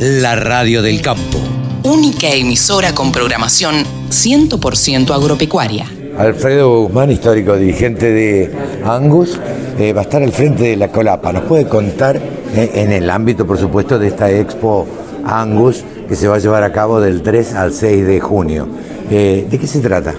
la 0.00 0.34
radio 0.34 0.82
del 0.82 1.00
campo. 1.00 1.38
Única 1.84 2.28
emisora 2.28 2.94
con 2.94 3.12
programación 3.12 3.84
100% 4.08 5.10
agropecuaria. 5.14 5.86
Alfredo 6.18 6.82
Guzmán, 6.82 7.10
histórico 7.10 7.56
dirigente 7.56 8.10
de 8.10 8.50
Angus, 8.84 9.38
eh, 9.78 9.92
va 9.92 10.00
a 10.00 10.04
estar 10.04 10.22
al 10.22 10.32
frente 10.32 10.64
de 10.64 10.76
la 10.76 10.88
Colapa. 10.88 11.32
¿Nos 11.32 11.44
puede 11.44 11.68
contar 11.68 12.16
eh, 12.16 12.70
en 12.74 12.92
el 12.92 13.10
ámbito, 13.10 13.46
por 13.46 13.58
supuesto, 13.58 13.98
de 13.98 14.08
esta 14.08 14.30
Expo 14.30 14.86
Angus 15.24 15.84
que 16.08 16.16
se 16.16 16.28
va 16.28 16.36
a 16.36 16.38
llevar 16.38 16.62
a 16.62 16.72
cabo 16.72 17.00
del 17.00 17.22
3 17.22 17.54
al 17.54 17.72
6 17.72 18.06
de 18.06 18.20
junio? 18.20 18.68
Eh, 19.10 19.46
¿De 19.48 19.58
qué 19.58 19.66
se 19.66 19.80
trata? 19.80 20.14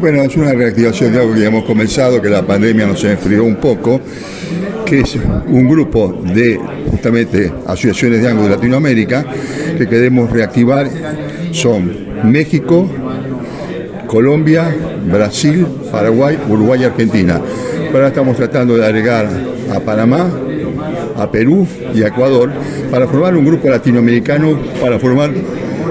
Bueno, 0.00 0.22
es 0.22 0.34
una 0.34 0.54
reactivación 0.54 1.12
de 1.12 1.20
algo 1.20 1.34
que 1.34 1.40
ya 1.40 1.48
hemos 1.48 1.64
comenzado, 1.64 2.22
que 2.22 2.30
la 2.30 2.40
pandemia 2.40 2.86
nos 2.86 3.04
enfrió 3.04 3.44
un 3.44 3.56
poco, 3.56 4.00
que 4.86 5.00
es 5.00 5.14
un 5.46 5.68
grupo 5.68 6.22
de 6.24 6.58
justamente 6.90 7.52
asociaciones 7.66 8.22
de 8.22 8.28
Angus 8.30 8.44
de 8.44 8.50
Latinoamérica 8.56 9.26
que 9.76 9.86
queremos 9.86 10.30
reactivar. 10.30 10.88
Son 11.52 11.92
México, 12.24 12.88
Colombia, 14.06 14.74
Brasil, 15.04 15.66
Paraguay, 15.92 16.38
Uruguay 16.48 16.80
y 16.80 16.84
Argentina. 16.84 17.38
Ahora 17.92 18.08
estamos 18.08 18.38
tratando 18.38 18.78
de 18.78 18.86
agregar 18.86 19.28
a 19.70 19.80
Panamá, 19.80 20.30
a 21.14 21.30
Perú 21.30 21.66
y 21.94 22.02
a 22.02 22.08
Ecuador 22.08 22.50
para 22.90 23.06
formar 23.06 23.36
un 23.36 23.44
grupo 23.44 23.68
latinoamericano, 23.68 24.58
para 24.80 24.98
formar 24.98 25.30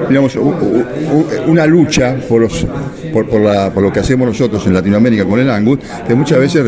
digamos, 0.07 0.37
una 1.47 1.65
lucha 1.65 2.15
por, 2.27 2.41
los, 2.41 2.65
por, 3.11 3.27
por, 3.27 3.81
lo 3.81 3.91
que 3.91 3.99
hacemos 3.99 4.27
nosotros 4.27 4.65
en 4.67 4.73
Latinoamérica 4.73 5.25
con 5.25 5.39
el 5.39 5.49
Angus, 5.49 5.79
que 6.07 6.15
muchas 6.15 6.39
veces 6.39 6.63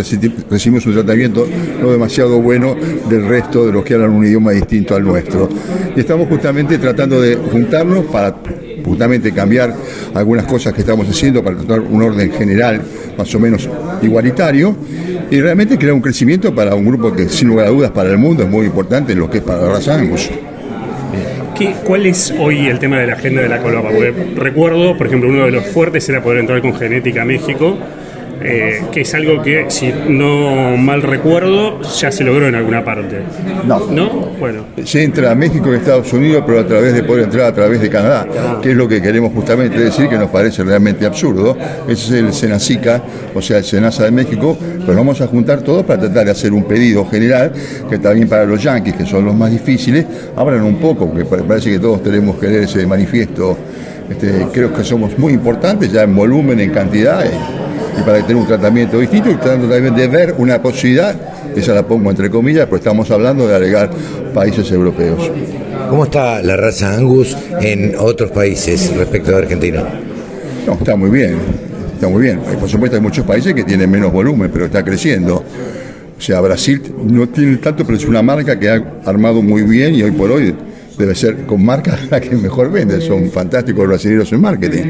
recibimos 0.49 0.85
un 0.85 0.93
tratamiento 0.93 1.47
no 1.81 1.91
demasiado 1.91 2.41
bueno 2.41 2.75
del 3.09 3.27
resto 3.27 3.65
de 3.65 3.73
los 3.73 3.83
que 3.83 3.93
hablan 3.93 4.11
un 4.11 4.25
idioma 4.25 4.51
distinto 4.51 4.95
al 4.95 5.03
nuestro. 5.03 5.49
Y 5.95 5.99
estamos 5.99 6.27
justamente 6.27 6.77
tratando 6.77 7.21
de 7.21 7.35
juntarnos 7.35 8.05
para 8.05 8.35
justamente 8.83 9.31
cambiar 9.31 9.75
algunas 10.13 10.45
cosas 10.45 10.73
que 10.73 10.81
estamos 10.81 11.07
haciendo 11.07 11.43
para 11.43 11.57
tratar 11.57 11.79
un 11.81 12.01
orden 12.01 12.31
general 12.31 12.81
más 13.17 13.33
o 13.35 13.39
menos 13.39 13.69
igualitario 14.01 14.75
y 15.29 15.39
realmente 15.39 15.77
crear 15.77 15.93
un 15.93 16.01
crecimiento 16.01 16.53
para 16.53 16.75
un 16.75 16.85
grupo 16.85 17.13
que 17.13 17.29
sin 17.29 17.49
lugar 17.49 17.67
a 17.67 17.69
dudas 17.69 17.91
para 17.91 18.09
el 18.09 18.17
mundo 18.17 18.43
es 18.43 18.49
muy 18.49 18.65
importante, 18.65 19.15
lo 19.15 19.29
que 19.29 19.37
es 19.37 19.43
para 19.43 19.61
la 19.61 19.69
raza 19.73 19.95
Angus. 19.95 20.29
¿Cuál 21.83 22.05
es 22.05 22.33
hoy 22.39 22.67
el 22.67 22.79
tema 22.79 22.99
de 22.99 23.07
la 23.07 23.13
agenda 23.13 23.41
de 23.41 23.49
la 23.49 23.59
Colapa? 23.59 23.89
Porque 23.89 24.13
recuerdo, 24.35 24.97
por 24.97 25.07
ejemplo, 25.07 25.29
uno 25.29 25.45
de 25.45 25.51
los 25.51 25.65
fuertes 25.65 26.07
era 26.09 26.21
poder 26.21 26.39
entrar 26.39 26.61
con 26.61 26.73
Genética 26.73 27.21
a 27.21 27.25
México 27.25 27.77
eh, 28.43 28.81
que 28.91 29.01
es 29.01 29.13
algo 29.13 29.41
que, 29.41 29.65
si 29.69 29.93
no 30.09 30.77
mal 30.77 31.01
recuerdo, 31.01 31.81
ya 31.81 32.11
se 32.11 32.23
logró 32.23 32.47
en 32.47 32.55
alguna 32.55 32.83
parte. 32.83 33.21
No. 33.65 33.79
¿No? 33.91 34.09
Bueno. 34.39 34.65
Se 34.83 35.03
entra 35.03 35.31
a 35.31 35.35
México 35.35 35.71
y 35.71 35.75
Estados 35.75 36.11
Unidos, 36.13 36.43
pero 36.45 36.59
a 36.59 36.67
través 36.67 36.93
de 36.93 37.03
poder 37.03 37.25
entrar 37.25 37.45
a 37.45 37.53
través 37.53 37.81
de 37.81 37.89
Canadá, 37.89 38.27
que 38.61 38.71
es 38.71 38.75
lo 38.75 38.87
que 38.87 39.01
queremos 39.01 39.31
justamente 39.33 39.79
decir, 39.79 40.07
que 40.07 40.17
nos 40.17 40.29
parece 40.29 40.63
realmente 40.63 41.05
absurdo. 41.05 41.57
Ese 41.87 41.93
es 41.93 42.11
el 42.11 42.33
Senacica, 42.33 43.01
o 43.33 43.41
sea, 43.41 43.57
el 43.57 43.63
Senasa 43.63 44.05
de 44.05 44.11
México, 44.11 44.57
pero 44.85 44.97
vamos 44.97 45.21
a 45.21 45.27
juntar 45.27 45.61
todos 45.61 45.85
para 45.85 46.01
tratar 46.01 46.25
de 46.25 46.31
hacer 46.31 46.53
un 46.53 46.63
pedido 46.63 47.05
general, 47.05 47.51
que 47.89 47.97
también 47.97 48.27
para 48.27 48.45
los 48.45 48.61
yanquis, 48.61 48.95
que 48.95 49.05
son 49.05 49.25
los 49.25 49.35
más 49.35 49.51
difíciles, 49.51 50.05
abran 50.35 50.63
un 50.63 50.77
poco, 50.77 51.09
porque 51.09 51.25
parece 51.25 51.71
que 51.71 51.79
todos 51.79 52.01
tenemos 52.03 52.37
que 52.37 52.47
leer 52.47 52.63
ese 52.63 52.85
manifiesto. 52.85 53.57
Este, 54.09 54.47
creo 54.51 54.73
que 54.73 54.83
somos 54.83 55.17
muy 55.17 55.31
importantes 55.31 55.91
ya 55.91 56.03
en 56.03 56.13
volumen, 56.13 56.59
en 56.59 56.71
cantidad 56.71 57.23
y 57.97 58.01
para 58.03 58.21
tener 58.21 58.35
un 58.35 58.47
tratamiento 58.47 58.99
distinto 58.99 59.29
y 59.29 59.35
tratando 59.35 59.67
también 59.67 59.95
de 59.95 60.07
ver 60.07 60.35
una 60.37 60.61
posibilidad, 60.61 61.15
esa 61.55 61.73
la 61.73 61.85
pongo 61.85 62.09
entre 62.09 62.29
comillas, 62.29 62.65
pero 62.65 62.77
estamos 62.77 63.09
hablando 63.11 63.47
de 63.47 63.55
agregar 63.55 63.89
países 64.33 64.71
europeos. 64.71 65.31
¿Cómo 65.89 66.05
está 66.05 66.41
la 66.41 66.55
raza 66.55 66.95
Angus 66.95 67.35
en 67.59 67.95
otros 67.97 68.31
países 68.31 68.95
respecto 68.95 69.35
a 69.35 69.39
Argentina? 69.39 69.83
No, 70.65 70.73
está 70.73 70.95
muy 70.95 71.09
bien, 71.09 71.35
está 71.93 72.07
muy 72.07 72.23
bien. 72.23 72.39
Por 72.59 72.69
supuesto 72.69 72.95
hay 72.95 73.01
muchos 73.01 73.25
países 73.25 73.53
que 73.53 73.63
tienen 73.63 73.89
menos 73.89 74.11
volumen, 74.11 74.49
pero 74.53 74.65
está 74.65 74.83
creciendo. 74.83 75.43
O 76.17 76.21
sea, 76.21 76.39
Brasil 76.39 76.81
no 77.03 77.27
tiene 77.27 77.57
tanto, 77.57 77.83
pero 77.83 77.97
es 77.97 78.05
una 78.05 78.21
marca 78.21 78.57
que 78.57 78.69
ha 78.69 78.81
armado 79.05 79.41
muy 79.41 79.63
bien 79.63 79.95
y 79.95 80.03
hoy 80.03 80.11
por 80.11 80.31
hoy 80.31 80.55
debe 80.97 81.15
ser 81.15 81.45
con 81.45 81.63
marcas 81.63 81.99
la 82.11 82.19
que 82.19 82.35
mejor 82.35 82.71
vende. 82.71 83.01
Son 83.01 83.29
fantásticos 83.31 83.79
los 83.79 83.89
brasileños 83.89 84.31
en 84.31 84.41
marketing. 84.41 84.83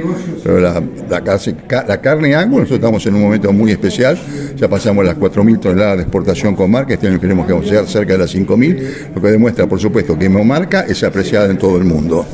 Pero 0.44 0.60
la, 0.60 2.02
carne 2.02 2.36
Angus, 2.36 2.60
nosotros 2.60 2.80
estamos 2.80 3.06
en 3.06 3.16
un 3.16 3.22
momento 3.22 3.52
muy 3.54 3.72
especial. 3.72 4.18
Ya 4.56 4.68
pasamos 4.68 5.06
las 5.06 5.18
4.000 5.18 5.60
toneladas 5.60 5.98
de 5.98 6.04
exportación 6.04 6.56
con 6.56 6.72
marca. 6.72 6.94
Este 6.94 7.08
año 7.08 7.20
queremos 7.20 7.46
que 7.46 7.54
vamos 7.54 7.68
cerca 7.68 8.14
de 8.14 8.20
las 8.20 8.36
5.000, 8.36 9.14
lo 9.16 9.22
que 9.22 9.28
demuestra, 9.28 9.68
por 9.68 9.80
supuesto, 9.80 10.18
que 10.18 10.30
marca 10.30 10.82
es 10.82 11.04
apreciada 11.04 11.50
en 11.50 11.58
todo 11.58 11.78
el 11.78 11.84
mundo. 11.84 12.26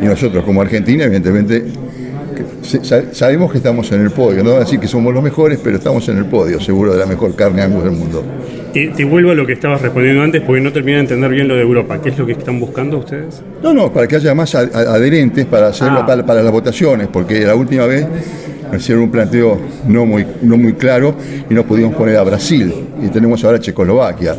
Y 0.00 0.06
nosotros, 0.06 0.44
como 0.44 0.60
Argentina, 0.60 1.04
evidentemente, 1.04 1.64
sabemos 3.12 3.52
que 3.52 3.58
estamos 3.58 3.90
en 3.92 4.00
el 4.00 4.10
podio. 4.10 4.42
No 4.42 4.50
voy 4.50 4.56
a 4.58 4.60
decir 4.60 4.80
que 4.80 4.88
somos 4.88 5.12
los 5.12 5.22
mejores, 5.22 5.58
pero 5.62 5.76
estamos 5.76 6.08
en 6.08 6.18
el 6.18 6.26
podio, 6.26 6.60
seguro, 6.60 6.92
de 6.92 6.98
la 6.98 7.06
mejor 7.06 7.34
carne 7.34 7.62
Angus 7.62 7.84
del 7.84 7.92
mundo. 7.92 8.24
Te, 8.72 9.04
vuelvo 9.04 9.30
a 9.30 9.34
lo 9.34 9.46
que 9.46 9.52
estabas 9.52 9.80
respondiendo 9.80 10.22
antes 10.22 10.42
porque 10.42 10.60
no 10.60 10.72
terminé 10.72 10.96
de 10.96 11.02
entender 11.02 11.30
bien 11.30 11.46
lo 11.46 11.54
de 11.54 11.62
Europa. 11.62 12.00
¿Qué 12.02 12.08
es 12.08 12.18
lo 12.18 12.26
que 12.26 12.32
están 12.32 12.58
buscando 12.58 12.98
ustedes? 12.98 13.40
No, 13.62 13.72
no, 13.72 13.92
para 13.92 14.08
que 14.08 14.16
haya 14.16 14.34
más 14.34 14.54
adherentes 14.54 15.46
para 15.46 15.68
hacerlo 15.68 16.00
ah. 16.00 16.24
para, 16.26 16.42
las 16.42 16.52
votaciones, 16.52 17.08
porque 17.08 17.40
la 17.40 17.54
última 17.54 17.86
vez 17.86 18.06
nos 18.72 18.82
hicieron 18.82 19.04
un 19.04 19.10
planteo 19.10 19.60
no 19.86 20.06
muy, 20.06 20.26
no 20.42 20.56
muy 20.56 20.72
claro 20.72 21.14
y 21.48 21.54
no 21.54 21.64
pudimos 21.64 21.94
poner 21.94 22.16
a 22.16 22.24
Brasil 22.24 22.72
y 23.00 23.08
tenemos 23.08 23.44
ahora 23.44 23.60
Checoslovaquia. 23.60 24.34